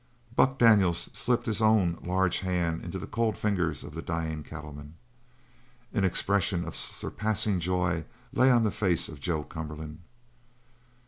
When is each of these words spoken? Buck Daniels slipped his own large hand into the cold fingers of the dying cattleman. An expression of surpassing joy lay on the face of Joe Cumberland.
Buck 0.35 0.57
Daniels 0.57 1.11
slipped 1.13 1.45
his 1.45 1.61
own 1.61 1.99
large 2.01 2.39
hand 2.39 2.83
into 2.83 2.97
the 2.97 3.05
cold 3.05 3.37
fingers 3.37 3.83
of 3.83 3.93
the 3.93 4.01
dying 4.01 4.41
cattleman. 4.41 4.95
An 5.93 6.03
expression 6.03 6.65
of 6.65 6.75
surpassing 6.75 7.59
joy 7.59 8.05
lay 8.33 8.49
on 8.49 8.63
the 8.63 8.71
face 8.71 9.09
of 9.09 9.19
Joe 9.21 9.43
Cumberland. 9.43 9.99